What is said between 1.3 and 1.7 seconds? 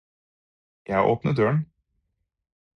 døren.